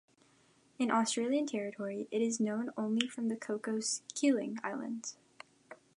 In 0.79 0.89
Australian 0.89 1.45
territory 1.45 2.07
it 2.09 2.23
is 2.23 2.39
known 2.39 2.71
only 2.75 3.07
from 3.07 3.27
the 3.27 3.35
Cocos 3.35 4.01
(Keeling) 4.15 4.57
Islands. 4.63 5.15